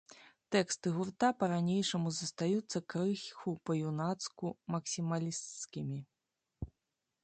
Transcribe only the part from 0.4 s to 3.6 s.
Тэксты гурта па-ранейшаму застаюцца крыху